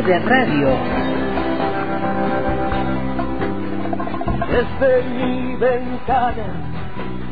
[0.00, 0.70] De Radio.
[4.48, 6.46] Desde mi ventana,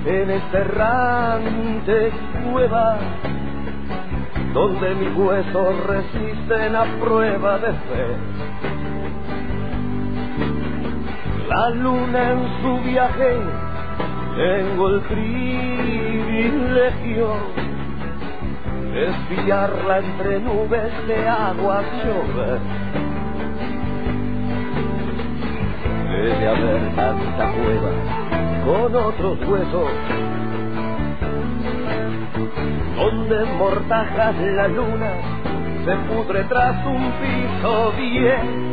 [0.05, 2.13] en esta errante
[2.53, 2.99] cueva,
[4.53, 8.17] donde mis huesos resisten a prueba de fe.
[11.49, 13.39] La luna en su viaje,
[14.37, 16.01] tengo el privilegio
[19.01, 22.61] de espiarla entre nubes de agua llover.
[26.11, 27.93] Debe haber tanta cueva
[28.65, 29.91] con otros huesos
[32.97, 35.13] donde mortajas la luna
[35.85, 38.71] se pudre tras un piso bien.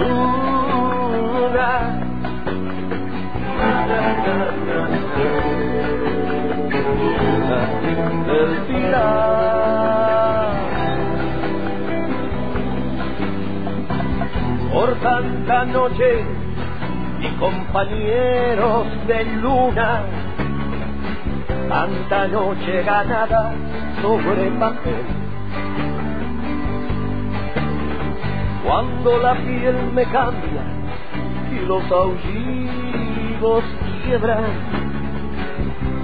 [0.00, 2.03] Luna,
[15.66, 16.24] noche
[17.20, 20.02] y compañeros de luna,
[21.68, 23.52] tanta noche ganada
[24.02, 25.04] sobre papel.
[28.64, 30.64] Cuando la piel me cambia
[31.52, 33.64] y los aullidos
[34.04, 34.44] quiebran,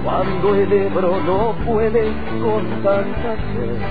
[0.03, 3.81] cuando el Ebro no puede con tanta sed,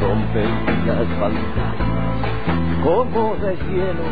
[0.00, 1.63] rompen las pantallas
[2.84, 4.04] como de hielo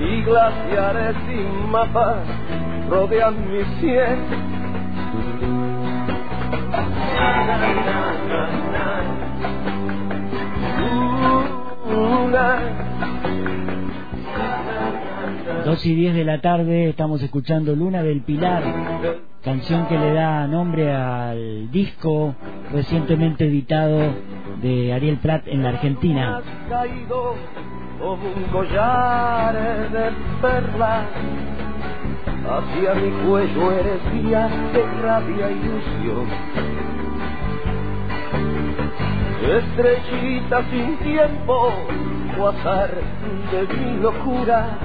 [0.00, 2.26] y glaciares sin mapas
[2.90, 4.52] rodean mi cielo.
[15.64, 18.62] Dos y diez de la tarde estamos escuchando Luna del Pilar,
[19.42, 22.34] canción que le da nombre al disco
[22.72, 24.12] recientemente editado
[24.62, 26.40] de Ariel Prat en la Argentina.
[26.68, 27.34] caído
[27.98, 29.54] como un collar
[29.90, 31.06] de perlas.
[32.44, 36.26] Hacia mi cuello eres guía de rabia y ilusión.
[39.58, 41.72] Estrellita sin tiempo
[42.38, 42.90] o azar
[43.50, 44.78] de mi locura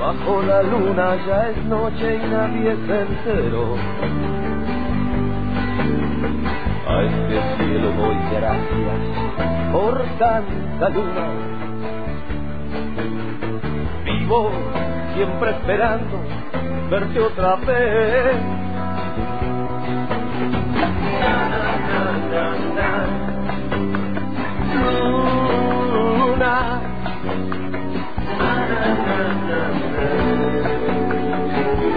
[0.00, 3.76] bajo la luna ya es noche y nadie se enteró
[6.86, 11.26] a este cielo doy gracias por tanta luna.
[14.04, 14.50] Vivo
[15.14, 16.20] siempre esperando
[16.88, 18.36] verte otra vez.
[25.92, 26.80] Luna.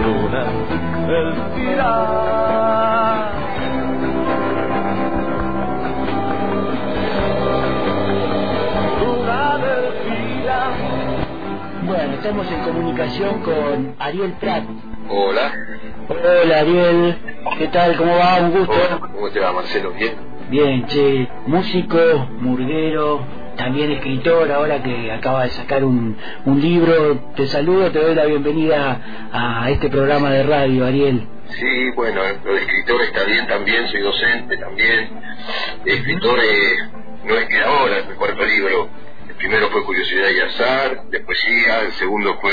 [0.02, 0.44] Luna,
[1.08, 2.99] el pilar.
[12.20, 14.64] Estamos en comunicación con Ariel Prat.
[15.08, 15.54] Hola.
[16.06, 17.16] Hola Ariel,
[17.56, 17.96] ¿qué tal?
[17.96, 18.40] ¿Cómo va?
[18.42, 18.74] Un gusto.
[18.74, 19.92] Hola, ¿Cómo te va, Marcelo?
[19.92, 20.12] ¿Bien?
[20.50, 21.96] Bien, che, músico,
[22.40, 23.24] murguero,
[23.56, 26.14] también escritor, ahora que acaba de sacar un,
[26.44, 27.18] un libro.
[27.36, 29.00] Te saludo, te doy la bienvenida
[29.32, 31.26] a este programa de radio, Ariel.
[31.48, 35.08] Sí, bueno, lo de escritor está bien también, soy docente también.
[35.86, 36.76] Escritor eh,
[37.24, 38.88] no es que ahora, es mi cuarto libro.
[39.40, 42.52] Primero fue Curiosidad y Azar, de poesía, el segundo fue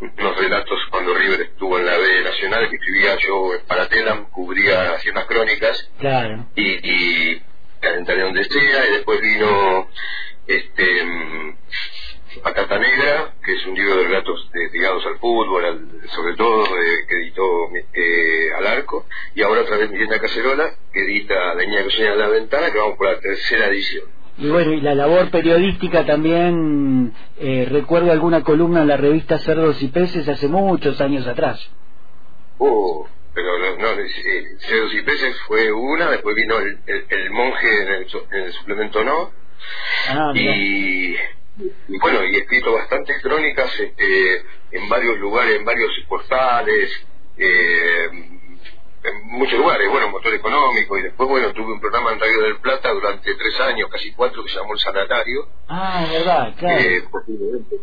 [0.00, 4.96] unos relatos cuando River estuvo en la B Nacional, que escribía yo para Telam, cubría,
[5.10, 5.90] unas crónicas.
[5.98, 6.46] Claro.
[6.54, 6.62] y,
[7.34, 7.42] y
[7.80, 9.88] calentaré donde sea y después vino
[10.46, 11.56] este mm,
[12.42, 16.66] Patata Negra que es un libro de relatos de- ligados al fútbol al- sobre todo
[16.66, 17.42] eh, que editó
[17.94, 22.12] eh, al arco y ahora otra vez Mirienda Cacerola que edita La niña que sueña
[22.12, 24.04] en la ventana que vamos por la tercera edición
[24.38, 29.82] Y bueno, y la labor periodística también, eh, recuerdo alguna columna en la revista Cerdos
[29.82, 31.58] y Peces hace muchos años atrás.
[32.58, 37.30] Oh, pero no, no eh, Cerdos y Peces fue una después vino el, el- el
[37.30, 39.30] monje en el, en el suplemento no
[40.08, 41.16] Ah, y,
[41.88, 46.90] y bueno, y he escrito bastantes crónicas este, en varios lugares, en varios portales,
[47.36, 48.08] eh,
[49.02, 52.56] en muchos lugares, bueno, motor económico, y después, bueno, tuve un programa en Radio del
[52.58, 56.82] Plata durante tres años, casi cuatro, que se llamó El Sanatario, Ah, es verdad, claro.
[56.82, 57.76] que posiblemente,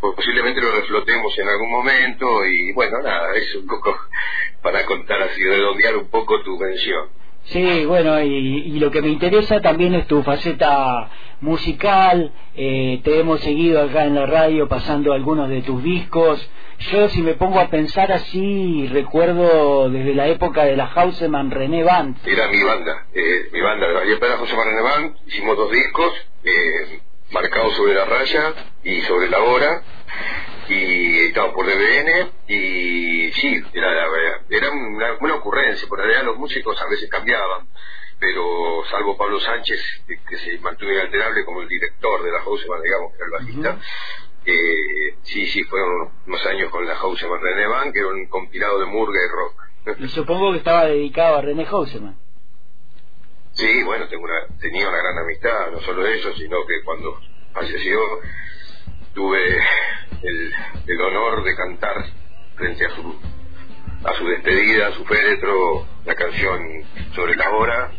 [0.00, 3.96] posiblemente lo reflotemos en algún momento, y bueno, nada, es un poco
[4.62, 7.08] para contar así, redondear un poco tu mención.
[7.44, 11.10] Sí, bueno, y, lo que me interesa también es tu faceta
[11.40, 12.32] musical.
[12.54, 16.40] Eh, te hemos seguido acá en la radio pasando algunos de tus discos.
[16.90, 21.84] Yo, si me pongo a pensar así, recuerdo desde la época de la Houseman René
[21.84, 22.16] Band.
[22.24, 23.86] Era mi banda, eh, mi banda.
[24.18, 26.12] Para Houseman René Band hicimos dos discos,
[26.44, 27.00] eh,
[27.30, 29.82] marcados sobre la raya y sobre la hora
[30.68, 34.06] y editado por DBN y sí, era,
[34.50, 37.68] era una, una ocurrencia, por realidad los músicos a veces cambiaban,
[38.18, 43.12] pero salvo Pablo Sánchez, que, se mantuvo inalterable como el director de la Houseman, digamos,
[43.12, 43.78] que era el bajista,
[44.44, 48.80] eh, sí, sí, fueron unos años con la Houseman René Van, que era un compilado
[48.80, 50.00] de murga y rock.
[50.00, 52.16] Y supongo que estaba dedicado a René Houseman.
[53.52, 57.18] Sí, bueno, tengo una, tenía una gran amistad, no solo de eso, sino que cuando
[57.52, 57.98] falleció
[59.14, 59.58] tuve
[60.22, 60.52] el,
[60.86, 62.04] el honor de cantar
[62.56, 63.14] frente a su
[64.04, 66.60] a su despedida, a su féretro, la canción
[67.14, 67.92] sobre la hora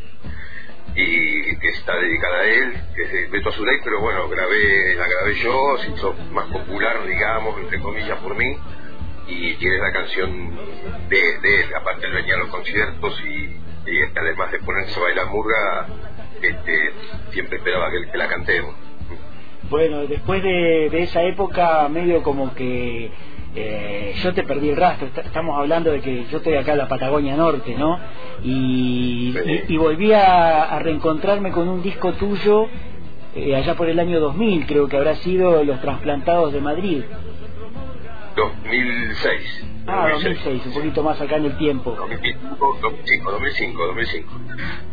[0.96, 5.08] y que está dedicada a él, que es de Beto Azulay, pero bueno, grabé, la
[5.08, 8.56] grabé yo, se hizo más popular, digamos, entre comillas, por mí,
[9.28, 10.56] y tiene la canción
[11.10, 13.60] de, él, aparte él venía a los conciertos y,
[14.16, 15.88] además de ponerse a bailar murga,
[16.42, 16.94] este,
[17.32, 18.76] siempre esperaba que, que la cantemos.
[19.70, 23.12] Bueno, después de, de esa época, medio como que
[23.56, 26.88] eh, yo te perdí el rastro, estamos hablando de que yo estoy acá en la
[26.88, 28.00] Patagonia Norte, ¿no?
[28.44, 29.34] Y,
[29.68, 32.68] y, volví a, reencontrarme con un disco tuyo
[33.36, 37.04] eh, allá por el año 2000, creo que habrá sido Los Transplantados de Madrid.
[38.36, 39.66] 2006.
[39.86, 41.92] Ah, 2006, un poquito más acá en el tiempo.
[41.92, 44.34] 2005, 2005, 2005.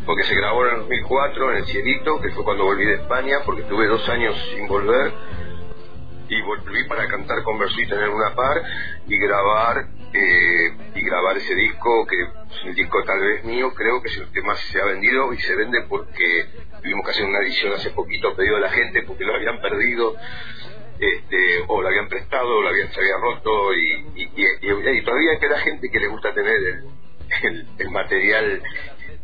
[0.04, 3.62] Porque se grabó en 2004 en el Cielito, que fue cuando volví de España, porque
[3.62, 5.12] estuve dos años sin volver
[6.30, 8.62] y volví para cantar con Verso y tener una par
[9.06, 14.00] y grabar eh, y grabar ese disco que es un disco tal vez mío creo
[14.00, 16.46] que es el que más se ha vendido y se vende porque
[16.82, 20.14] tuvimos que hacer una edición hace poquito pedido a la gente porque lo habían perdido
[21.00, 25.58] este, o lo habían prestado o lo habían, se había roto y, y, todavía queda
[25.60, 26.56] gente que le gusta tener
[27.42, 28.62] el, el, material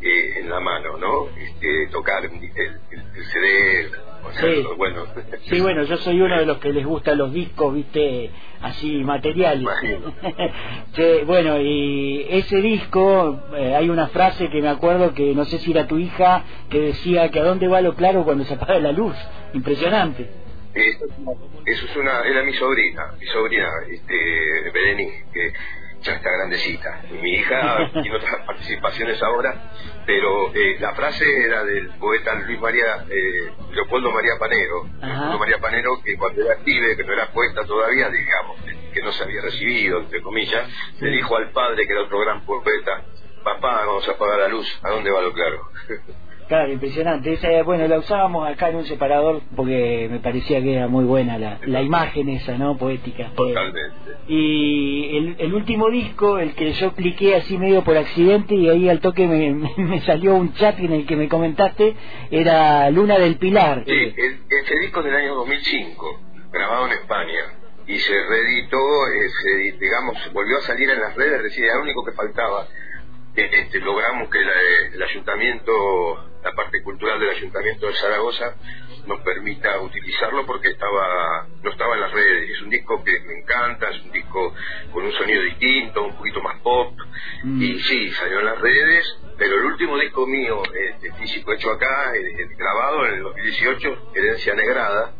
[0.01, 1.29] eh, en la mano, ¿no?
[1.37, 3.91] Este, tocar el CD,
[4.33, 4.65] Sí.
[4.77, 5.05] Bueno.
[5.43, 8.31] sí, bueno, yo soy uno de los que les gustan los discos, viste,
[8.61, 9.65] así materiales.
[11.25, 15.71] bueno, y ese disco, eh, hay una frase que me acuerdo que no sé si
[15.71, 18.91] era tu hija, que decía que a dónde va lo claro cuando se apaga la
[18.91, 19.15] luz.
[19.53, 20.29] Impresionante.
[20.73, 21.05] Eso,
[21.85, 25.53] es una, era mi sobrina, mi sobrina, este, Berenice, que
[26.01, 27.01] ya está grandecita.
[27.21, 29.71] Mi hija tiene otras participaciones ahora,
[30.05, 35.57] pero eh, la frase era del poeta Luis María, eh, Leopoldo María Panero, Leopoldo María
[35.59, 38.57] Panero, que cuando era pibe, que no era poeta todavía, digamos,
[38.93, 42.45] que no se había recibido, entre comillas, le dijo al padre, que era otro gran
[42.45, 43.03] poeta,
[43.43, 45.61] papá, vamos a apagar la luz, ¿a dónde va lo claro?
[46.47, 47.33] Claro, impresionante.
[47.33, 51.37] Esa, bueno, la usábamos acá en un separador porque me parecía que era muy buena
[51.37, 52.77] la, la imagen esa, ¿no?
[52.77, 53.31] Poética.
[53.35, 53.81] Totalmente.
[54.29, 58.87] y el, el, último disco, el que yo cliqué así medio por accidente y ahí
[58.87, 61.95] al toque me, me, salió un chat en el que me comentaste,
[62.31, 63.83] era Luna del Pilar.
[63.85, 66.21] Sí, el, ese disco del año 2005,
[66.51, 67.57] grabado en España
[67.87, 72.05] y se reeditó, eh, digamos, volvió a salir en las redes, decía, era lo único
[72.05, 72.67] que faltaba.
[73.35, 78.55] Este, logramos que el ayuntamiento la parte cultural del Ayuntamiento de Zaragoza
[79.05, 82.49] nos permita utilizarlo porque estaba no estaba en las redes.
[82.49, 84.53] Es un disco que me encanta, es un disco
[84.91, 86.93] con un sonido distinto, un poquito más pop.
[87.43, 87.61] Mm.
[87.61, 92.15] Y sí, salió en las redes, pero el último disco mío, este, físico hecho acá,
[92.15, 95.13] eh, grabado en el 2018, Herencia Negrada,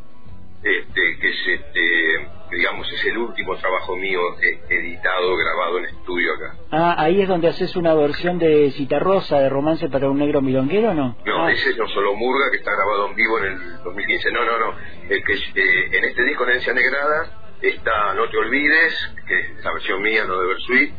[0.63, 6.33] este, que es este, digamos, es el último trabajo mío eh, editado, grabado en estudio
[6.33, 6.55] acá.
[6.71, 10.93] Ah, ahí es donde haces una versión de Citarrosa, de Romance para un Negro Milonguero,
[10.93, 11.17] ¿no?
[11.25, 11.51] No, ah.
[11.51, 14.31] ese es No Solo Murga, que está grabado en vivo en el 2015.
[14.31, 14.73] No, no, no.
[15.09, 19.73] El que, eh, en este disco, Herencia Negrada, está No Te Olvides, que es la
[19.73, 20.93] versión mía, no de Versuit.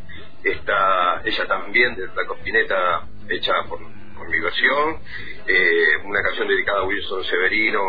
[0.44, 5.00] Está ella también, de la Cospineta, hecha por, mi versión.
[5.46, 7.80] Eh, una canción dedicada a Wilson Severino,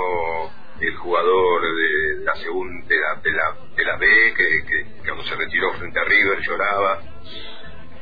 [0.82, 5.36] el jugador de la segunda de la, de la, la B que, que, cuando se
[5.36, 7.02] retiró frente a River lloraba.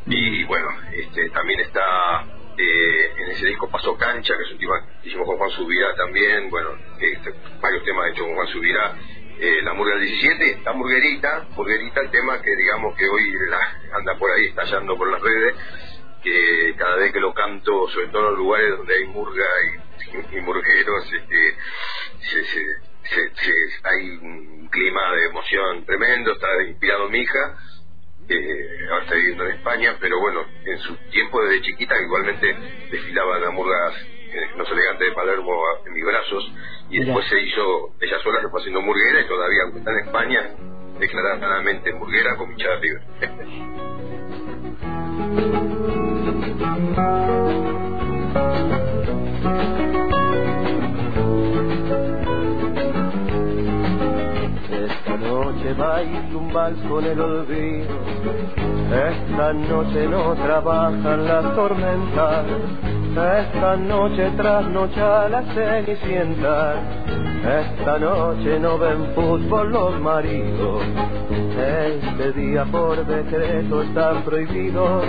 [0.05, 2.23] Y bueno este también está
[2.57, 5.95] eh, en ese disco Pasó Cancha que es un tema que hicimos con Juan Subirá
[5.95, 6.49] también.
[6.49, 6.69] Bueno
[6.99, 8.95] este, varios temas hechos con Juan Subirá.
[9.39, 13.33] Eh, la murga del 17 está Murguerita Murguerita el tema que digamos que hoy
[13.93, 15.55] anda por ahí estallando por las redes
[16.23, 19.86] que cada vez que lo canto sobre todo en los lugares donde hay murga y
[20.31, 21.55] y murgueros, este,
[22.19, 23.51] se, se,
[23.83, 27.57] hay un clima de emoción tremendo, está inspirado mi hija,
[28.29, 32.53] eh, ahora está viviendo en España, pero bueno, en su tiempo desde chiquita igualmente
[32.91, 33.95] desfilaba en murgas
[34.33, 36.51] en los elegantes de Palermo en mis brazos
[36.89, 39.99] y después se hizo, ella sola se fue haciendo murguera y todavía, aunque está en
[39.99, 40.49] España,
[40.99, 43.01] declaradamente murguera con Michada River.
[55.77, 56.51] bailo un
[56.89, 57.95] con el olvido.
[58.91, 62.45] Esta noche no trabajan las tormentas.
[63.11, 66.75] Esta noche trasnocha la cenicienta.
[67.43, 70.81] Esta noche no ven fútbol los maridos.
[71.29, 75.05] Este día por decreto están prohibidos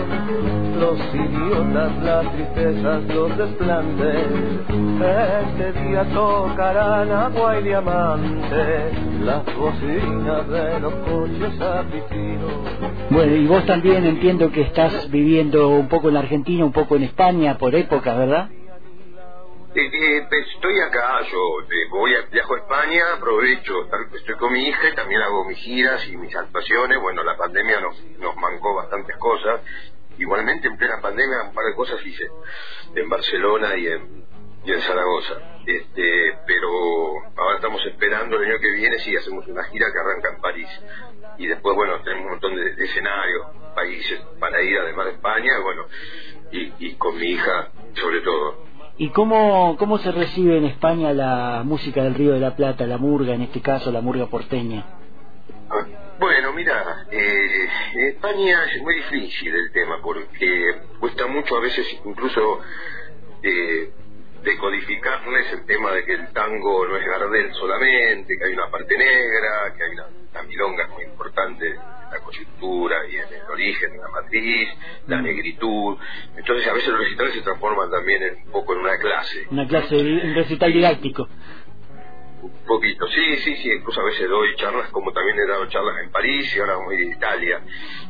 [0.78, 4.26] los idiotas, las tristezas, los desplantes.
[4.68, 8.92] Este día tocarán agua y diamante,
[9.24, 12.52] las bocinas de los coches afligidos.
[13.10, 17.04] Bueno, y vos también entiendo que estás viviendo un poco en Argentina, un poco en
[17.04, 18.48] España, por época, ¿verdad?
[19.74, 24.50] Eh, eh, pues, estoy acá, yo eh, voy a, viajo a España, aprovecho, estoy con
[24.50, 26.98] mi hija y también hago mis giras y mis actuaciones.
[27.02, 29.60] Bueno, la pandemia nos, nos mancó bastantes cosas.
[30.16, 32.30] Igualmente, en plena pandemia, un par de cosas hice
[32.94, 34.24] en Barcelona y en,
[34.64, 35.34] y en Zaragoza.
[35.66, 36.70] Este, pero
[37.36, 40.68] ahora estamos esperando el año que viene, sí, hacemos una gira que arranca en París.
[41.36, 45.58] Y después, bueno, tenemos un montón de, de escenarios, países para ir, además de España,
[45.62, 45.84] bueno,
[46.52, 48.67] y, y con mi hija, sobre todo.
[49.00, 52.98] ¿Y cómo, cómo se recibe en España la música del Río de la Plata, la
[52.98, 54.84] murga, en este caso la murga porteña?
[56.18, 61.86] Bueno, mira, eh, en España es muy difícil el tema porque cuesta mucho a veces
[62.04, 62.58] incluso
[63.44, 63.92] eh,
[64.42, 68.96] decodificarles el tema de que el tango no es Gardel solamente, que hay una parte
[68.96, 73.92] negra, que hay una, una milonga muy importante en la coyuntura y en el origen,
[73.92, 74.68] en la matriz,
[75.06, 75.96] la negritud.
[76.36, 79.46] Entonces a veces los recitales se transforman también en- un poco en una clase.
[79.50, 81.28] Una clase, un recital didáctico.
[82.40, 85.96] Un poquito, sí, sí, sí, incluso a veces doy charlas, como también he dado charlas
[86.04, 87.60] en París y ahora voy a Italia.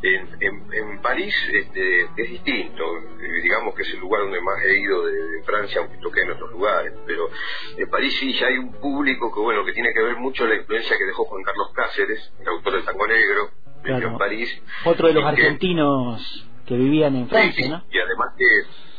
[0.03, 2.85] En, en, en París este, es distinto,
[3.23, 6.21] eh, digamos que es el lugar donde más he ido de, de Francia, aunque toqué
[6.23, 7.31] en otros lugares, pero
[7.77, 10.57] en París sí ya hay un público que, bueno, que tiene que ver mucho la
[10.57, 13.51] influencia que dejó Juan Carlos Cáceres, el autor del tango negro,
[13.83, 14.09] Claro.
[14.09, 14.63] en París.
[14.85, 17.83] Otro de los que- argentinos que vivían en Francia, sí, ¿no?
[17.91, 18.45] Y además que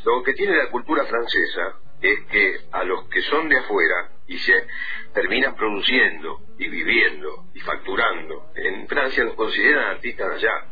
[0.04, 4.38] lo que tiene la cultura francesa es que a los que son de afuera y
[4.38, 4.66] se
[5.12, 10.64] terminan produciendo y viviendo y facturando, en Francia los consideran artistas de allá.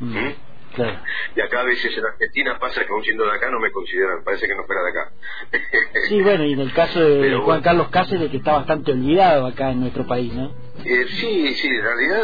[0.00, 0.34] Mm, ¿Mm?
[0.74, 0.98] Claro.
[1.36, 4.24] Y acá a veces en Argentina pasa que aún siendo de acá no me consideran,
[4.24, 5.12] parece que no fuera de acá.
[6.08, 7.62] Sí, bueno, y en el caso de Pero Juan bueno.
[7.62, 10.52] Carlos Cáceres, que está bastante olvidado acá en nuestro país, ¿no?
[10.82, 12.22] Eh, sí, sí, en realidad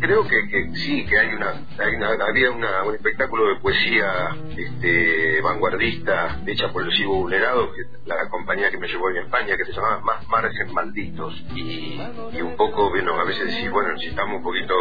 [0.00, 5.40] creo que, sí, que hay una, hay una- había una- un espectáculo de poesía este,
[5.42, 9.64] vanguardista hecha por el Cibo Vulnerado, que la compañía que me llevó en España, que
[9.64, 11.34] se llamaba Más Margen Malditos.
[11.54, 12.00] Y,
[12.40, 14.74] un poco, bueno, a veces decís, bueno, necesitamos un poquito,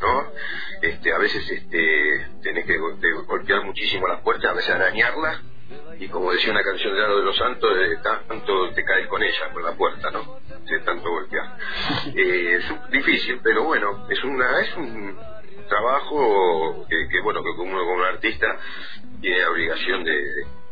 [0.00, 0.26] ¿no?
[0.80, 2.78] Este, a veces este, tenés que
[3.26, 5.40] golpear muchísimo las puertas, a veces arañarlas.
[5.98, 7.70] Y como decía una canción de Lado de los Santos,
[8.28, 10.38] tanto te caes con ella, con la puerta, ¿no?
[10.84, 11.41] Tanto golpear.
[12.14, 15.16] Eh, es difícil, pero bueno, es una es un
[15.68, 18.46] trabajo que, que, bueno, que uno como artista
[19.20, 20.12] tiene la obligación de,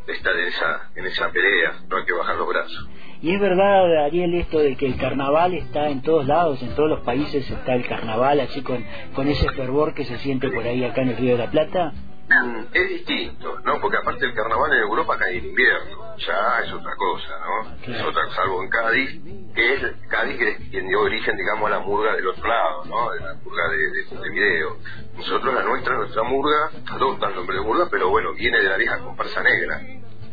[0.07, 2.89] de estar en esa, en esa pelea, no hay que bajar los brazos.
[3.23, 6.89] Y es verdad, Ariel, esto de que el carnaval está en todos lados, en todos
[6.89, 10.85] los países está el carnaval, así con, con ese fervor que se siente por ahí
[10.85, 11.93] acá en el Río de la Plata.
[12.31, 13.81] Mm, Es distinto, ¿no?
[13.81, 17.93] Porque aparte el carnaval en Europa cae en invierno, ya es otra cosa, ¿no?
[17.93, 19.21] Es otra, salvo en Cádiz,
[19.53, 22.85] que es Cádiz que es quien dio origen, digamos, a la murga del otro lado,
[22.85, 23.11] ¿no?
[23.11, 24.77] De la murga de, de Montevideo.
[25.17, 28.77] Nosotros, la nuestra, nuestra murga, adopta el nombre de murga, pero bueno, viene de la
[28.77, 29.81] vieja comparsa negra.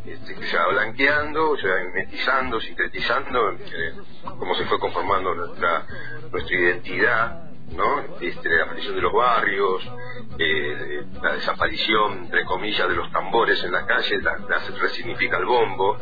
[0.06, 5.86] Este, que se va blanqueando, se va metizando, sintetizando, eh, cómo se fue conformando nuestra,
[6.32, 8.18] nuestra identidad, ¿no?
[8.22, 9.84] Este, la aparición de los barrios,
[10.40, 15.46] eh, la desaparición, entre comillas, de los tambores en la calle, la, la resignifica el
[15.46, 15.98] bombo,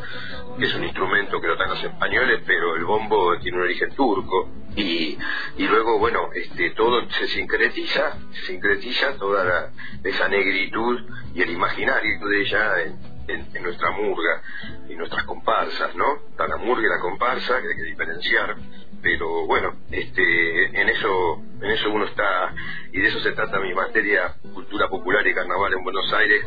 [0.58, 3.94] que es un instrumento que lo traen los españoles, pero el bombo tiene un origen
[3.96, 4.50] turco.
[4.76, 5.18] Y,
[5.58, 9.70] y luego, bueno, este, todo se sincretiza, se sincretiza toda la-
[10.04, 11.00] esa negritud
[11.34, 14.42] y el imaginario de ella en, en- en nuestra murga
[14.90, 16.06] y nuestras comparsas, ¿no?
[16.30, 18.56] Está la murga y la comparsa, que hay que diferenciar,
[19.02, 22.54] pero bueno, este, en eso, en eso uno está,
[22.92, 26.46] y de eso se trata mi materia, Cultura Popular y Carnaval en Buenos Aires,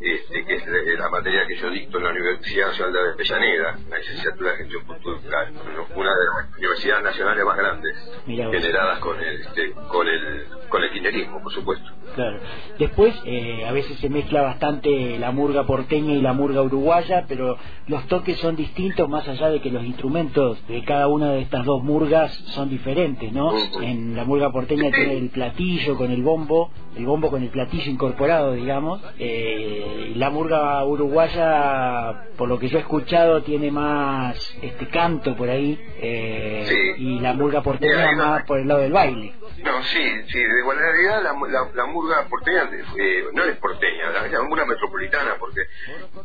[0.00, 3.98] este, que es la materia que yo dicto en la Universidad Nacional de Avellaneda, la
[3.98, 5.52] licenciatura de Gestión Cultural,
[5.96, 10.90] una de las universidades nacionales más grandes, generadas con el, este, con el, con el
[10.92, 11.90] kirchnerismo, por supuesto.
[12.14, 12.38] Claro.
[12.78, 17.58] Después, eh, a veces se mezcla bastante la murga porteña y la murga uruguaya, pero
[17.88, 21.64] los toques son distintos más allá de que los instrumentos de cada una de estas
[21.64, 23.52] dos murgas son diferentes, ¿no?
[23.80, 27.90] En la murga porteña tiene el platillo con el bombo, el bombo con el platillo
[27.90, 29.02] incorporado, digamos.
[29.18, 35.48] Eh, la murga uruguaya, por lo que yo he escuchado, tiene más este canto por
[35.48, 39.34] ahí, eh, y la murga porteña más por el lado del baile.
[39.64, 41.32] No, sí, sí, de igual realidad la,
[41.74, 42.68] la, murga porteña
[42.98, 45.60] eh, no es porteña, la, la, murga metropolitana, porque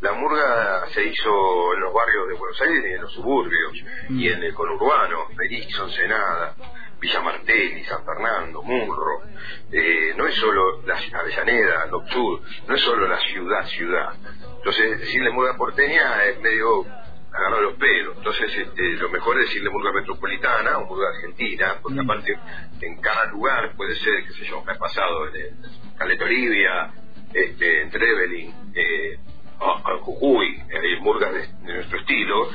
[0.02, 3.74] la murga se hizo en los barrios de Buenos Aires y en los suburbios,
[4.10, 6.56] y en el conurbano, Berizo, Senada,
[7.00, 9.22] Villa Martelli, San Fernando, Murro,
[9.72, 14.14] eh, no es solo la Avellaneda, Loctur, no es solo la ciudad, ciudad.
[14.58, 16.86] Entonces, decirle murga porteña es medio
[17.32, 18.18] agarrar los pelos.
[18.18, 22.10] Entonces, este, lo mejor es decirle murga metropolitana o murga argentina, porque mm.
[22.10, 22.40] aparte
[22.82, 25.58] en cada lugar puede ser, qué sé yo, me ha pasado en
[25.98, 26.92] Caleta Olivia,
[27.34, 29.20] este, en Trevelin, eh,
[29.60, 32.50] en Jujuy, hay murgas de, nuestro estilo,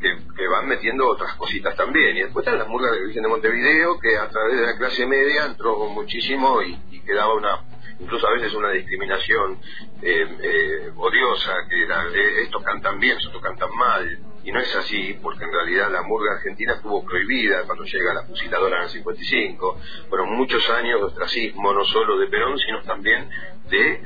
[0.00, 2.16] que, van metiendo otras cositas también.
[2.16, 5.06] Y después están las murgas de Virgen de Montevideo, que a través de la clase
[5.06, 7.60] media entró muchísimo y, y quedaba una
[8.00, 9.58] incluso a veces una discriminación
[10.02, 14.74] eh, eh, odiosa, que era, eh, estos cantan bien, estos cantan mal, y no es
[14.76, 18.88] así, porque en realidad la murga argentina estuvo prohibida cuando llega la fusiladora en el
[18.88, 19.78] 55,
[20.08, 23.28] fueron muchos años de ostracismo, no solo de Perón, sino también
[23.68, 23.98] de,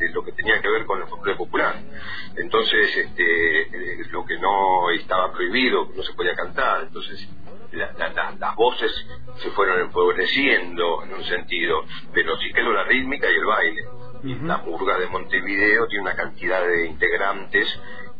[0.00, 1.76] de, lo que tenía que ver con el folclore popular.
[2.34, 7.28] Entonces, este, lo que no estaba prohibido, no se podía cantar, entonces
[7.70, 8.90] las voces
[9.36, 13.82] se fueron empobreciendo en un sentido, pero sí quedó la rítmica y el baile.
[14.42, 17.68] La murga de Montevideo tiene una cantidad de integrantes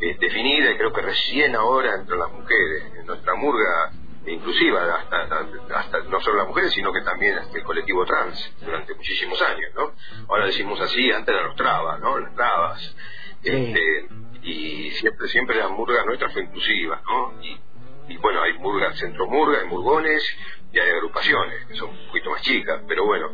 [0.00, 2.85] eh, definida y creo que recién ahora entre las mujeres.
[2.99, 3.93] En nuestra murga
[4.26, 5.23] inclusiva, hasta,
[5.75, 9.73] hasta, no solo las mujeres, sino que también hasta el colectivo trans durante muchísimos años,
[9.75, 9.93] ¿no?
[10.29, 12.19] Ahora decimos así, antes eran los trabas, ¿no?
[12.19, 12.97] Las trabas.
[13.43, 14.09] Este,
[14.43, 17.43] y siempre, siempre la murga nuestra fue inclusiva, ¿no?
[17.43, 17.61] Y,
[18.09, 20.23] y bueno, hay murgas, centro murga, hay murgones
[20.76, 23.28] y hay agrupaciones que son un poquito más chicas, pero bueno,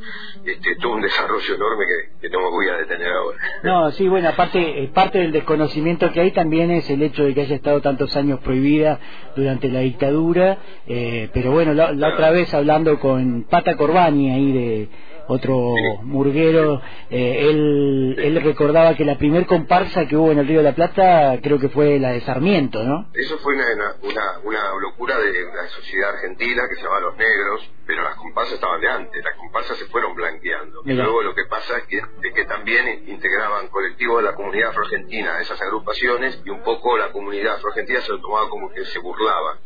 [0.44, 3.38] este, todo un desarrollo enorme que, que no me voy a detener ahora.
[3.64, 7.34] No, sí, bueno, aparte, eh, parte del desconocimiento que hay también es el hecho de
[7.34, 9.00] que haya estado tantos años prohibida
[9.34, 14.88] durante la dictadura, eh, pero bueno, la, otra vez hablando con Pata Corbani ahí de
[15.28, 16.80] otro murguero,
[17.10, 20.74] eh, él, él recordaba que la primer comparsa que hubo en el Río de la
[20.74, 23.08] Plata creo que fue la de Sarmiento, ¿no?
[23.14, 23.64] Eso fue una,
[24.02, 28.54] una, una locura de la sociedad argentina que se llamaba Los Negros, pero las comparsas
[28.54, 30.80] estaban de antes, las comparsas se fueron blanqueando.
[30.86, 32.00] Y luego lo que pasa es que,
[32.34, 37.56] que también integraban colectivos de la comunidad afroargentina esas agrupaciones y un poco la comunidad
[37.56, 39.58] afroargentina se lo tomaba como que se burlaba,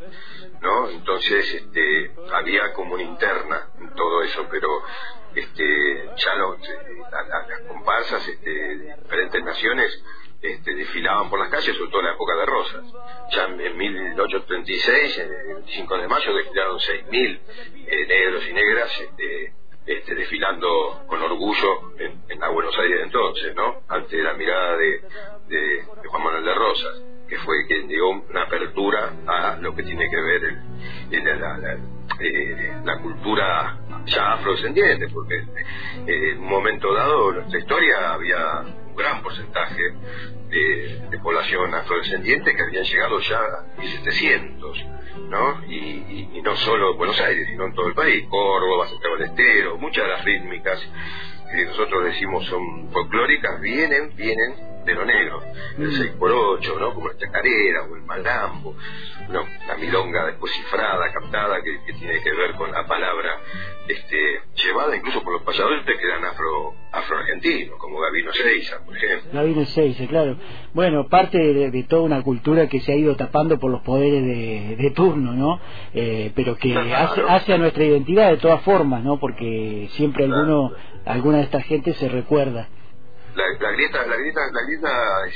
[0.61, 0.91] ¿no?
[0.91, 4.83] Entonces este, había como una interna en todo eso, pero
[5.37, 10.03] este, ya las comparsas este, de diferentes naciones
[10.43, 12.85] este, desfilaban por las calles, sobre todo en la época de Rosas.
[13.33, 17.41] Ya en, 1836, el 5 de mayo, desfilaron 6.000
[17.87, 19.53] eh, negros y negras este,
[19.87, 23.83] este, desfilando con orgullo en, la Buenos Aires entonces, ¿no?
[23.89, 25.01] Ante la mirada de,
[25.49, 30.09] de, Juan Manuel de Rosas, que fue quien dio una apertura a lo que tiene
[30.11, 31.79] que ver el, la,
[32.21, 35.45] eh, la cultura ya afrodescendiente, porque
[36.07, 38.65] en un momento dado en nuestra historia había
[38.97, 39.83] gran porcentaje
[40.49, 44.85] de, población afrodescendiente que habían llegado ya a 1700,
[45.29, 45.65] ¿no?
[45.67, 49.31] Y, y, no solo en Buenos Aires, sino en todo el país, Córdoba, Santiago del
[49.31, 50.81] Estero, muchas de las rítmicas
[51.51, 55.43] que nosotros decimos son folclóricas vienen, vienen de lo negro,
[55.79, 56.79] el 6x8, mm.
[56.79, 56.95] ¿no?
[56.95, 58.77] Como la chacarera o el malambo,
[59.29, 59.45] ¿no?
[59.67, 63.41] La milonga después cifrada, captada, que, tiene que ver con la palabra
[63.89, 69.31] este, llevada incluso por los payadores que eran afro, afroargentinos, como Gabino Seiza, por ejemplo.
[69.33, 70.37] Gabino Seiza, claro.
[70.75, 74.25] Bueno, parte de, toda una cultura que se ha ido tapando por los poderes
[74.79, 75.61] de, turno, ¿no?
[75.95, 79.19] Eh, pero que hace, hace, a nuestra identidad de todas formas, ¿no?
[79.19, 80.73] Porque siempre alguno,
[81.05, 82.69] alguna de estas gente se recuerda
[83.37, 85.27] la, grieta, la grieta, la grieta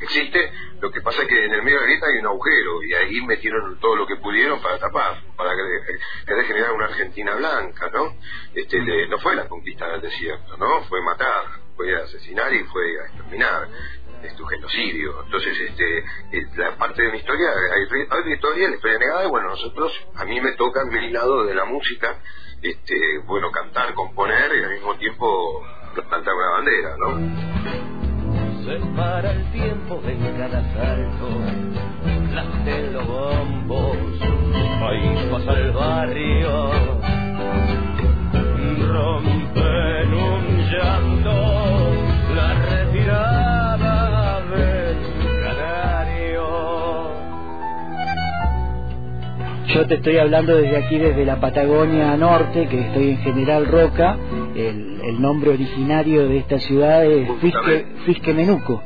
[0.00, 2.82] existe, lo que pasa es que en el medio de la grieta hay un agujero
[2.82, 5.52] y ahí metieron todo lo que pudieron para tapar, para
[6.26, 8.16] querer generar una Argentina blanca, ¿no?
[8.54, 10.82] Este, no fue la conquista del desierto, ¿no?
[10.84, 11.44] Fue matar,
[11.76, 13.68] fue asesinar y fue a exterminar.
[14.22, 15.22] este, un genocidio.
[15.24, 16.04] Entonces, este,
[16.56, 20.24] la parte de mi historia, hay, hay historia, la historia negada, y bueno, nosotros, a
[20.24, 22.18] mí me toca mi lado de la música,
[22.62, 25.66] este, bueno, cantar, componer y al mismo tiempo
[26.00, 27.08] plantar una bandera, ¿no?
[28.64, 31.28] Se para el tiempo en cada salto,
[32.32, 32.46] las
[32.92, 33.96] los bombos,
[34.88, 36.70] ahí pasa el barrio,
[38.88, 41.34] rompen un llanto,
[42.34, 44.96] la retirada del
[45.44, 46.44] canario.
[49.66, 54.16] Yo te estoy hablando desde aquí, desde la Patagonia Norte, que estoy en General Roca.
[54.54, 58.82] El, el nombre originario de esta ciudad es Fisque, Fisque Menuco.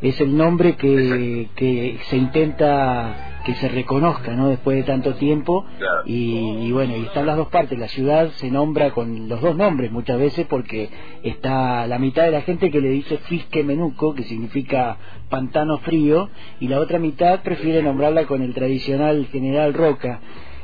[0.00, 4.48] Es el nombre que, que se intenta que se reconozca ¿no?
[4.48, 5.64] después de tanto tiempo.
[6.04, 7.78] Y, y, bueno y están las dos partes.
[7.78, 10.90] La ciudad se nombra con los dos nombres muchas veces porque
[11.22, 14.98] está la mitad de la gente que le dice Fisque Menuco que significa
[15.30, 16.28] pantano frío
[16.60, 20.20] y la otra mitad prefiere nombrarla con el tradicional General Roca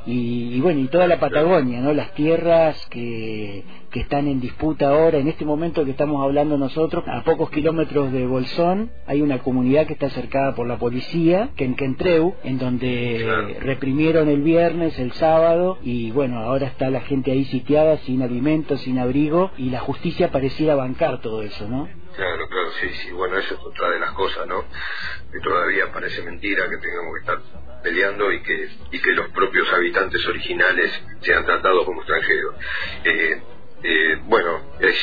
[0.06, 1.92] y, y, bueno, y toda la Patagonia, ¿no?
[1.92, 7.04] Las tierras que, que están en disputa ahora, en este momento que estamos hablando nosotros,
[7.06, 11.64] a pocos kilómetros de Bolsón, hay una comunidad que está cercada por la policía, que
[11.64, 17.32] en Quentreu, en donde reprimieron el viernes, el sábado, y bueno, ahora está la gente
[17.32, 21.88] ahí sitiada, sin alimentos, sin abrigo, y la justicia pareciera bancar todo eso, ¿no?
[22.14, 24.64] Claro, claro, sí, sí, bueno, eso es otra de las cosas, ¿no?
[25.32, 27.38] Que todavía parece mentira que tengamos que estar
[27.82, 32.54] peleando y que, y que los propios habitantes originales sean tratados como extranjeros.
[33.04, 33.42] Eh,
[33.82, 34.96] eh, bueno, es,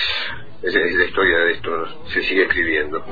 [0.61, 3.03] es, es la historia de esto, se sigue escribiendo.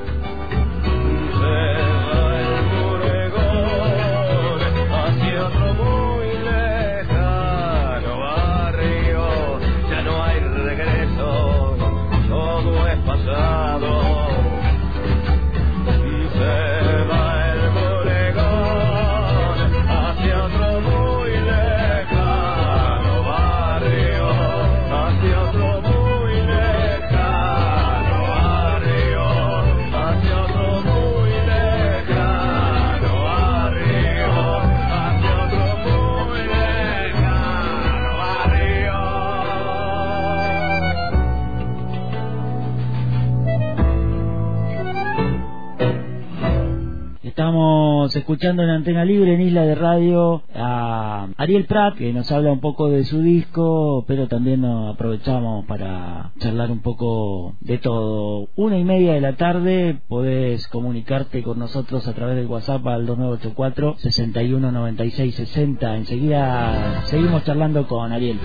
[48.07, 52.53] Estamos escuchando en Antena Libre, en Isla de Radio, a Ariel Prat, que nos habla
[52.53, 58.47] un poco de su disco, pero también nos aprovechamos para charlar un poco de todo.
[58.55, 63.05] Una y media de la tarde podés comunicarte con nosotros a través del WhatsApp al
[63.05, 65.97] 2984 619660.
[65.97, 68.39] Enseguida seguimos charlando con Ariel.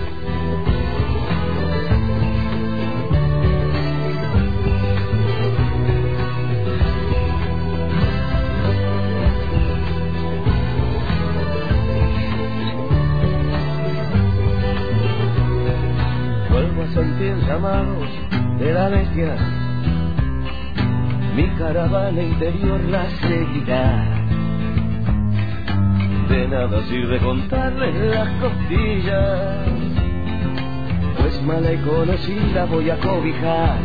[17.53, 18.09] Llamados
[18.57, 19.35] de la bestia.
[21.35, 24.05] Mi caravana interior la seguirá.
[26.29, 29.67] De nada sirve contarles las costillas,
[31.19, 33.77] pues mala y conocida voy a cobijar.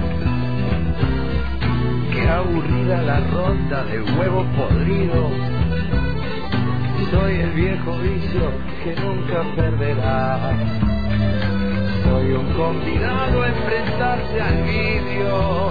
[2.12, 5.28] Qué aburrida la ronda de huevo podrido.
[7.10, 8.50] Soy el viejo vicio
[8.82, 10.87] que nunca perderá
[12.08, 15.70] soy un convidado a enfrentarse al vídeo.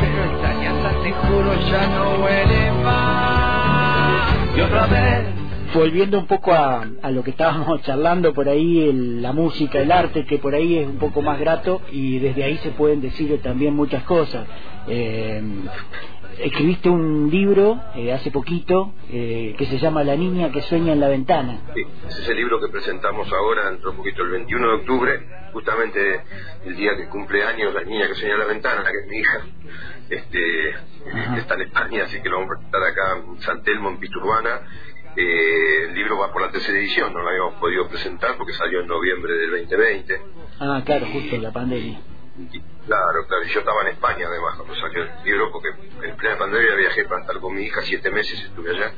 [0.00, 4.56] Pero esta ñata, te juro, ya no huele más.
[4.56, 5.26] Y otra vez.
[5.74, 9.90] Volviendo un poco a, a lo que estábamos charlando por ahí, el, la música, el
[9.90, 13.40] arte, que por ahí es un poco más grato y desde ahí se pueden decir
[13.42, 14.46] también muchas cosas.
[14.88, 15.42] Eh,
[16.38, 21.00] escribiste un libro eh, hace poquito eh, que se llama La niña que sueña en
[21.00, 21.60] la ventana.
[21.74, 25.28] Sí, ese es el libro que presentamos ahora, dentro un poquito el 21 de octubre,
[25.52, 26.20] justamente
[26.64, 29.18] el día que cumple años La niña que sueña en la ventana, que es mi
[29.18, 29.40] hija,
[30.10, 30.68] este,
[31.38, 34.18] está en España, así que lo vamos a presentar acá en San Telmo, en Pista
[34.18, 34.60] Urbana.
[35.16, 38.80] Eh, el libro va por la tercera edición, no lo habíamos podido presentar porque salió
[38.80, 40.20] en noviembre del 2020.
[40.58, 42.00] Ah, claro, justo en la pandemia.
[42.86, 45.68] Claro, claro, yo estaba en España además cuando salió el libro, porque
[46.02, 48.92] en plena pandemia viajé para estar con mi hija, siete meses estuve allá,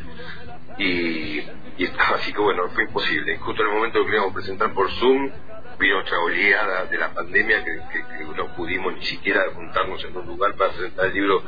[0.78, 1.38] y,
[1.78, 3.36] y estaba así que bueno, fue imposible.
[3.38, 5.30] Justo en el momento que a presentar por Zoom,
[5.78, 10.26] vino otra oleada de la pandemia que, que, no pudimos ni siquiera juntarnos en un
[10.26, 11.42] lugar para presentar el libro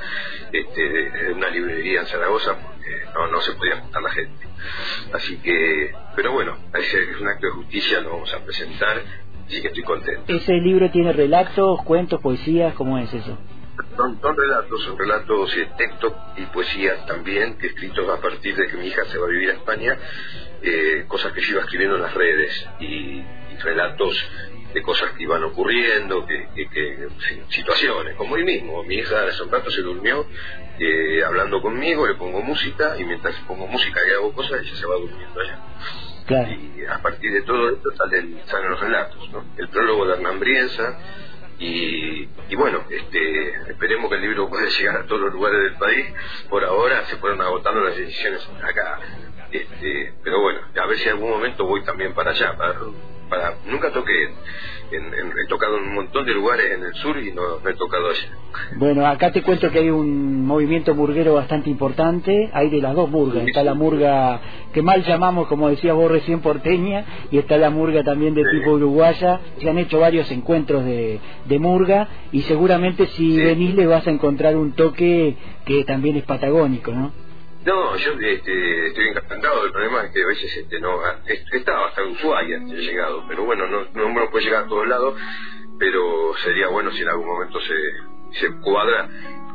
[0.52, 4.46] este, en una librería en Zaragoza, porque no, no se podía juntar la gente.
[5.12, 9.02] Así que, pero bueno, es un acto de justicia, lo vamos a presentar
[9.48, 10.32] sí que estoy contento.
[10.32, 12.74] ¿Ese libro tiene relatos, cuentos, poesías?
[12.74, 13.38] ¿Cómo es eso?
[13.96, 18.76] son, son, relatos, son relatos, eh, textos y poesía también, escritos a partir de que
[18.76, 19.96] mi hija se va a vivir a España,
[20.62, 23.22] eh, cosas que yo iba escribiendo en las redes y,
[23.60, 24.16] relatos
[24.72, 27.08] de cosas que iban ocurriendo, que, que,
[27.48, 28.84] situaciones, como hoy mismo.
[28.84, 30.24] Mi hija hace un rato se durmió
[30.78, 34.86] eh, hablando conmigo, le pongo música y mientras pongo música y hago cosas, ella se
[34.86, 35.58] va durmiendo allá.
[36.30, 39.44] Y a partir de todo esto salen, salen los relatos, ¿no?
[39.56, 40.40] El prólogo de Hernán
[41.60, 45.74] y, y, bueno, este, esperemos que el libro pueda llegar a todos los lugares del
[45.74, 46.06] país.
[46.48, 49.00] Por ahora se fueron agotando las ediciones acá.
[49.50, 52.74] Este, pero bueno, a ver si en algún momento voy también para allá, para
[53.28, 54.12] para nunca toqué
[54.90, 58.08] en, he tocado en un montón de lugares en el sur y no, he tocado
[58.08, 58.28] allá.
[58.76, 63.10] Bueno acá te cuento que hay un movimiento murguero bastante importante hay de las dos
[63.10, 63.46] murgas.
[63.46, 64.40] Está la murga
[64.72, 68.72] que mal llamamos como decía vos recién porteña y está la murga también de tipo
[68.72, 69.40] uruguaya.
[69.60, 74.10] Se han hecho varios encuentros de, de murga y seguramente si venís le vas a
[74.10, 77.27] encontrar un toque que también es patagónico ¿no?
[77.64, 79.66] No, yo este, estoy encantado.
[79.66, 81.00] El problema es que a veces este, no
[81.52, 85.14] estaba hasta Ushuaia he llegado, pero bueno, no, no puede llegar a todos lados,
[85.78, 89.08] pero sería bueno si en algún momento se, se cuadra.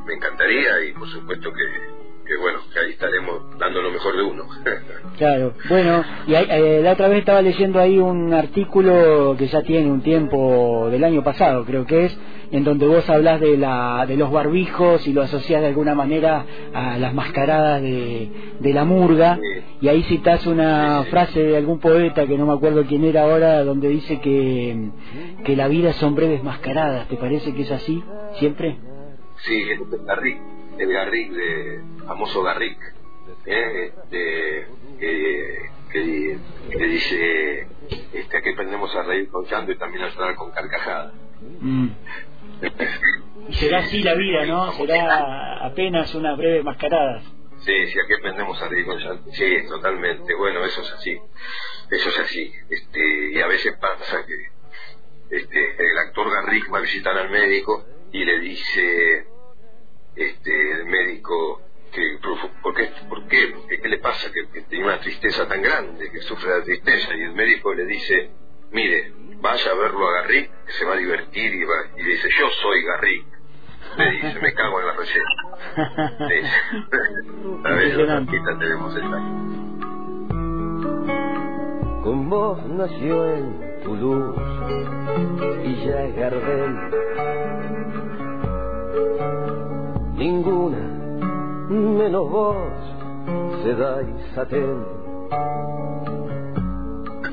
[0.06, 1.63] Me encantaría y por supuesto que,
[2.26, 4.44] que bueno, que ahí estaremos dando lo mejor de uno.
[5.18, 9.89] claro, bueno, y eh, la otra vez estaba leyendo ahí un artículo que ya tiene
[9.89, 12.18] un tiempo del año pasado, creo que es,
[12.54, 16.46] en donde vos hablas de, la, de los barbijos y lo asociás de alguna manera
[16.72, 19.39] a las mascaradas de, de la murga,
[19.82, 23.63] y ahí citas una frase de algún poeta que no me acuerdo quién era ahora,
[23.63, 24.89] donde dice que,
[25.44, 28.04] que la vida son breves mascaradas, ¿te parece que es así
[28.36, 28.78] siempre?
[29.38, 30.38] Sí, es Garrick,
[30.78, 32.78] el Garrick, de famoso Garrick,
[33.48, 33.94] ¿eh?
[33.96, 34.68] este,
[35.92, 36.38] que,
[36.70, 37.68] que, dice
[38.13, 41.13] este, que aprendemos a reír con llanto y también a llorar con carcajadas.
[41.60, 41.88] Mm.
[43.52, 44.71] Será así la vida, ¿no?
[44.73, 47.21] Será apenas una breve mascarada.
[47.60, 48.99] Sí, sí, aquí aprendemos a reír con
[49.32, 50.36] Sí, totalmente.
[50.36, 51.17] Bueno, eso es así.
[51.89, 52.54] Eso es así.
[52.69, 57.86] Este, y a veces pasa que este, el actor Garrick va a visitar al médico
[58.12, 59.28] y le dice
[60.15, 61.62] este, el médico
[61.93, 62.19] que
[62.62, 62.91] ¿por qué?
[63.08, 63.56] ¿Por qué?
[63.69, 64.32] ¿Qué, le pasa?
[64.32, 68.32] Que, tiene una tristeza tan grande, que sufre de tristeza, y el médico le dice,
[68.74, 72.10] mire, vaya a verlo a Garrick, que se va a divertir, y, va, y le
[72.10, 73.26] dice, yo soy Garrick.
[73.98, 75.30] Le dice, me cago en la receta.
[77.70, 77.96] a ver,
[78.60, 79.18] tenemos esta.
[82.04, 84.42] Con vos nació en Toulouse
[85.64, 86.76] y ya Gardel.
[90.16, 90.80] Ninguna,
[91.70, 92.58] menos vos,
[93.64, 95.04] se da y satén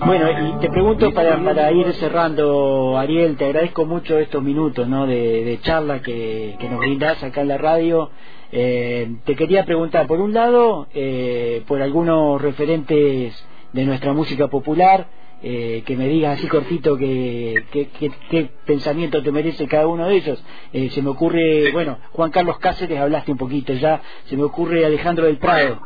[0.05, 5.07] bueno, y te pregunto para, para ir cerrando, Ariel, te agradezco mucho estos minutos ¿no?
[5.07, 8.11] de, charla que, que, nos brindas acá en la radio.
[8.53, 13.35] Eh, te quería preguntar, por un lado, eh, por algunos referentes
[13.73, 15.07] de nuestra música popular,
[15.43, 20.45] eh, que me digas así cortito qué que, pensamiento te merece cada uno de ellos.
[20.73, 25.27] se me ocurre, bueno, Juan Carlos Cáceres, hablaste un poquito ya, se me ocurre Alejandro
[25.27, 25.81] del Prado.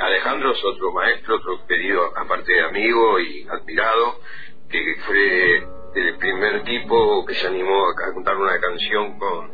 [0.00, 4.20] Alejandro es otro maestro, otro querido, aparte de amigo y admirado,
[4.68, 9.50] que fue el primer tipo que se animó a, cantar una canción con,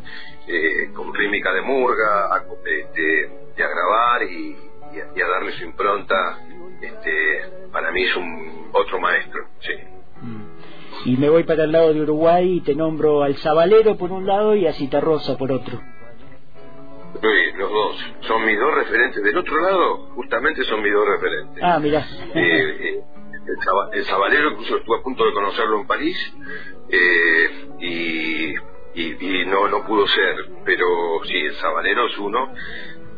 [0.46, 4.56] eh, con rítmica de murga, a, este, a grabar y,
[5.00, 6.38] a, darle su impronta.
[6.80, 9.72] Este, para mí es un otro maestro, sí.
[10.20, 10.54] Mm.
[11.06, 14.26] Y me voy para el lado de Uruguay y te nombro al Zabalero por un
[14.26, 15.80] lado y a Citarrosa por otro.
[17.20, 17.96] Sí, los dos.
[18.22, 19.22] Son mis dos referentes.
[19.22, 21.62] Del otro lado, justamente son mis dos referentes.
[21.62, 22.06] Ah, mira.
[22.34, 23.00] Eh, eh,
[23.92, 26.16] el, Sabalero, incluso estuve a punto de conocerlo en París,
[26.88, 28.54] eh, y,
[28.94, 30.36] y, no, no pudo ser.
[30.64, 30.86] Pero
[31.24, 32.52] sí, el Sabalero es uno,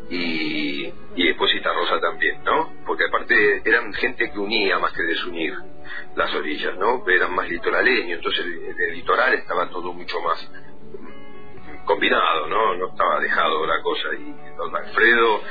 [0.09, 2.73] y, y después Rosa también, ¿no?
[2.85, 5.53] Porque aparte eran gente que unía más que desunir
[6.15, 7.03] las orillas, ¿no?
[7.07, 10.49] Eran más litoraleños, entonces el litoral estaba todo mucho más
[11.87, 12.75] combinado, ¿no?
[12.75, 14.09] No estaba dejado la cosa.
[14.19, 15.41] Y don Alfredo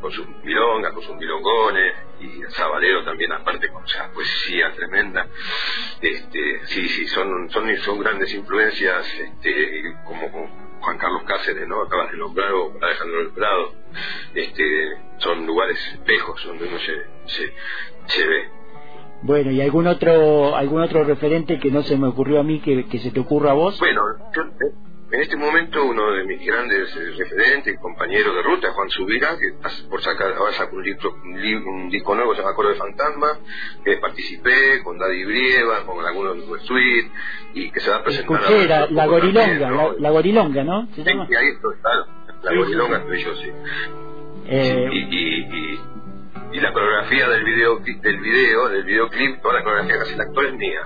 [0.00, 5.26] con sus milongas, con sus milongones, y el Sabalero también, aparte con esa poesía tremenda.
[6.00, 10.28] Este, sí, sí, son, son, son grandes influencias, este, como
[10.80, 11.82] Juan Carlos Cáceres, ¿no?
[11.82, 13.74] Acabas de nombrar, o Alejandro del Prado.
[14.34, 16.94] Este, son lugares espejos donde uno se,
[17.26, 17.54] se,
[18.06, 18.48] se ve.
[19.22, 22.86] Bueno, ¿y algún otro algún otro referente que no se me ocurrió a mí que,
[22.86, 23.78] que se te ocurra a vos?
[23.78, 24.00] Bueno,
[24.34, 24.72] yo, eh,
[25.12, 29.88] en este momento uno de mis grandes eh, referentes, compañeros de ruta, Juan Subira, que
[29.88, 31.12] por sacar, ahora saca un, libro,
[31.66, 33.38] un, disco nuevo, se llama Coro de Fantasma,
[33.84, 37.10] que participé con Daddy Brieva, con algunos de los Sweet,
[37.54, 38.40] y que se va a presentar...
[38.40, 40.88] Escuché, la, la gorilonga, la, gorilonga, ¿no?
[40.94, 41.26] ¿Se llama?
[41.26, 41.90] Sí, ahí está,
[42.42, 43.50] la gorilonga estoy yo, sí.
[44.46, 44.88] Eh...
[44.92, 45.80] y, y,
[46.52, 50.46] y la coreografía del video del video del videoclip toda la coreografía casi el actor
[50.46, 50.80] es mía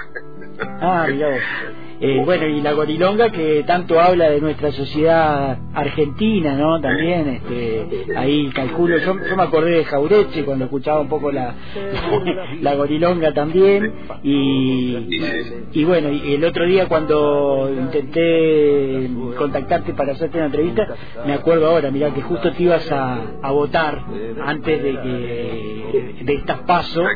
[0.83, 1.29] ah mira
[2.01, 6.81] eh, bueno, y la gorilonga que tanto habla de nuestra sociedad argentina, ¿no?
[6.81, 11.55] También, este, ahí calculo, yo, me acordé de Jaureche cuando escuchaba un poco la,
[12.61, 15.09] la gorilonga también, y,
[15.73, 20.89] y bueno, y el otro día cuando intenté contactarte para hacerte una entrevista,
[21.27, 24.05] me acuerdo ahora, mira, que justo te ibas a, a votar
[24.45, 25.75] antes de que
[26.25, 27.07] de estas pasos,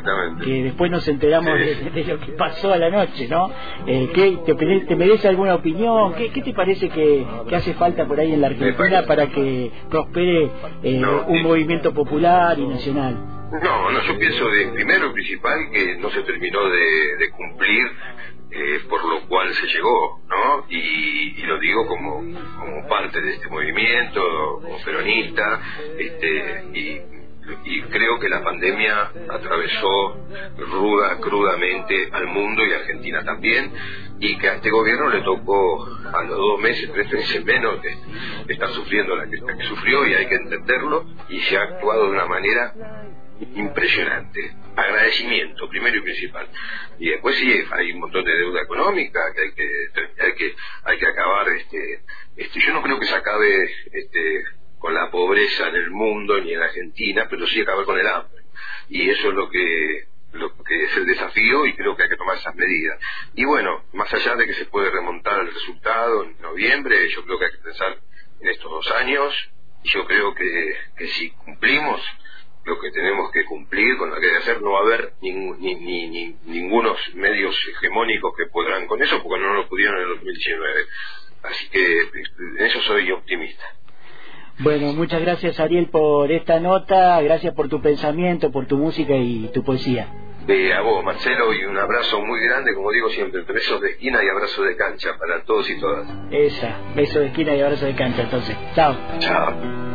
[0.44, 3.50] que después nos enteramos de, lo que pasó a la noche, ¿no?
[3.86, 4.54] Eh, ¿qué, te,
[4.86, 6.14] ¿Te merece alguna opinión?
[6.14, 10.50] ¿Qué, qué te parece que, hace falta por ahí en la Argentina para que prospere
[10.82, 13.14] eh, un movimiento popular y nacional?
[13.62, 17.86] No, no, yo pienso de primero y principal que no se terminó de, cumplir
[18.50, 20.66] eh, por lo cual se llegó, ¿no?
[20.68, 22.16] Y, lo digo como,
[22.58, 24.20] como parte de este movimiento,
[24.62, 25.60] como peronista,
[25.98, 27.17] este, y
[27.64, 30.26] y creo que la pandemia atravesó
[30.58, 33.72] ruda, crudamente al mundo y a Argentina también,
[34.20, 37.96] y que a este gobierno le tocó a los dos meses, tres meses menos de,
[38.52, 42.10] estar sufriendo la que, que sufrió y hay que entenderlo, y se ha actuado de
[42.10, 42.74] una manera
[43.40, 44.52] impresionante.
[44.76, 46.48] Agradecimiento, primero y principal.
[46.98, 50.98] Y después sí, hay un montón de deuda económica que hay que, hay que, hay
[50.98, 52.02] que acabar, este,
[52.36, 54.44] este, yo no creo que se acabe, este,
[54.78, 58.44] con la pobreza en el mundo ni en Argentina, pero sí acabar con el hambre.
[58.88, 62.16] Y eso es lo que lo que es el desafío y creo que hay que
[62.16, 63.00] tomar esas medidas.
[63.34, 67.38] Y bueno, más allá de que se puede remontar el resultado en noviembre, yo creo
[67.38, 67.98] que hay que pensar
[68.40, 69.50] en estos dos años
[69.82, 72.02] y yo creo que, que si cumplimos
[72.64, 75.14] lo que tenemos que cumplir con lo que hay que hacer, no va a haber
[75.22, 80.02] ni, ni, ni, ningunos medios hegemónicos que podrán con eso porque no lo pudieron en
[80.02, 80.86] el 2019.
[81.44, 83.64] Así que en eso soy optimista.
[84.60, 89.50] Bueno, muchas gracias Ariel por esta nota, gracias por tu pensamiento, por tu música y
[89.54, 90.08] tu poesía.
[90.48, 94.24] Eh, a vos, Marcelo, y un abrazo muy grande, como digo siempre, besos de esquina
[94.24, 96.08] y abrazo de cancha para todos y todas.
[96.30, 98.56] Esa, beso de esquina y abrazo de cancha, entonces.
[98.74, 98.96] Chao.
[99.18, 99.87] Chao.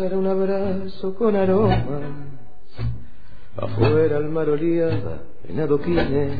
[0.00, 1.84] Un abrazo con aroma.
[3.56, 4.88] Afuera el mar olía
[5.48, 6.32] en adoquines.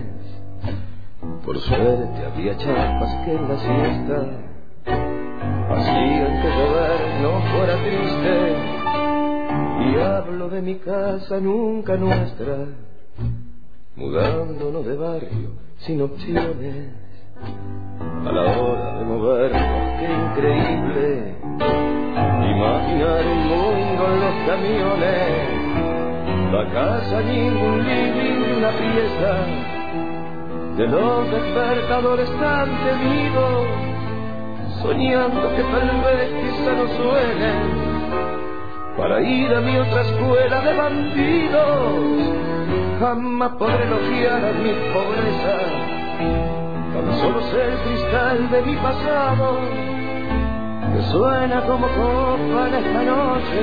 [1.45, 4.27] Por suerte había chapas que en la siesta
[5.71, 8.57] hacían que llover no fuera triste.
[9.87, 12.67] Y hablo de mi casa nunca nuestra,
[13.95, 16.91] mudándonos de barrio sin opciones.
[18.27, 21.84] A la hora de movernos, qué increíble
[22.55, 25.29] imaginar un mundo en los camiones,
[26.53, 29.33] la casa, ningún living una pieza,
[30.77, 33.67] de los despertadores tan temidos,
[34.83, 37.59] soñando que tal vez quizá no suenen,
[38.97, 42.05] para ir a mi otra escuela de bandidos,
[43.01, 45.59] jamás podré elogiar a mi pobreza,
[46.95, 49.94] tan solo sé el cristal de mi pasado
[50.95, 53.61] que suena como copa en esta noche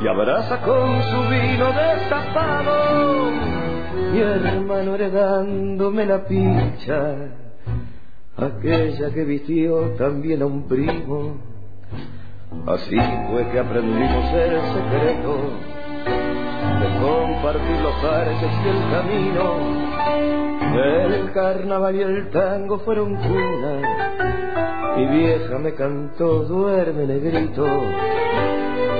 [0.00, 3.30] y abraza con su vino destapado
[4.12, 7.14] mi hermano heredándome la picha
[8.36, 11.36] aquella que vistió también a un primo.
[12.66, 12.96] Así
[13.30, 15.36] fue que aprendimos el secreto
[16.80, 19.44] de compartir los parques y el camino.
[20.74, 24.27] El carnaval y el tango fueron cuna
[24.98, 27.64] mi vieja me cantó, duerme negrito.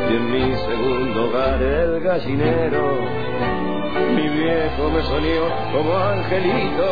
[0.08, 3.00] Y en mi segundo hogar el gallinero,
[4.14, 6.88] mi viejo me soñó como angelito.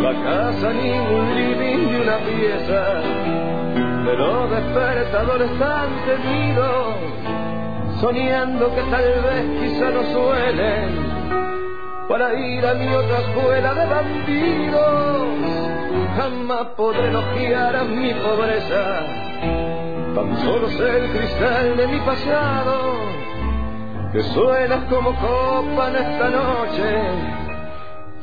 [0.00, 3.02] La casa ni un living ni una pieza,
[4.16, 6.94] los despertadores tan temidos,
[8.00, 11.18] soñando que tal vez quizá no suelen
[12.08, 15.57] para ir a mi otra escuela de bandidos
[16.16, 19.00] jamás podré elogiar a mi pobreza.
[20.14, 22.98] Tan solo sé el cristal de mi pasado,
[24.12, 27.38] que suena como copa en esta noche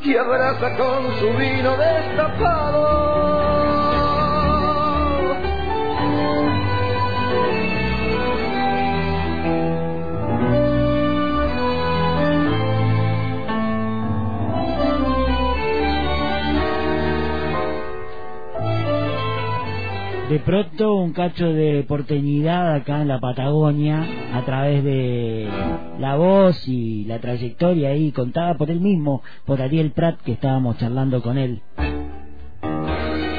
[0.01, 3.24] y abraza con su vino destapado.
[20.43, 25.47] Pronto un cacho de porteñidad acá en la Patagonia a través de
[25.99, 30.77] la voz y la trayectoria ahí contada por él mismo, por Ariel Prat que estábamos
[30.79, 31.61] charlando con él.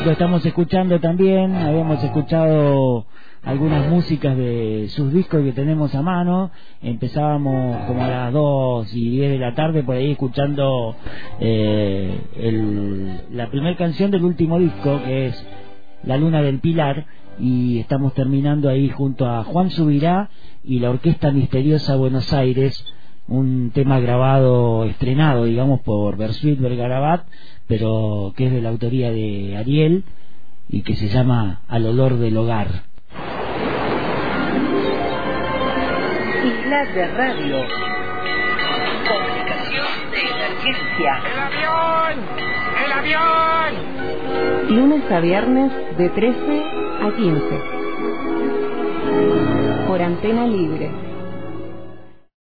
[0.05, 3.07] Lo estamos escuchando también, habíamos escuchado
[3.43, 6.53] algunas músicas de sus discos que tenemos a mano.
[6.83, 10.95] Empezábamos como a las 2 y 10 de la tarde por ahí escuchando
[11.41, 15.47] eh, la primera canción del último disco que es
[16.07, 17.07] La Luna del Pilar
[17.39, 20.31] y estamos terminando ahí junto a Juan Subirá
[20.65, 22.85] y la Orquesta Misteriosa Buenos Aires
[23.29, 27.27] un tema grabado, estrenado, digamos, por Bersuit Vergarabat,
[27.67, 30.05] pero que es de la autoría de Ariel
[30.69, 32.69] y que se llama Al olor del hogar.
[36.45, 37.57] Isla de Radio.
[39.09, 41.23] Comunicación de emergencia.
[41.33, 42.25] ¡El avión!
[42.85, 43.96] ¡El avión!
[44.71, 46.65] Lunes a viernes de 13
[47.03, 47.63] a 15.
[49.89, 50.91] Por antena libre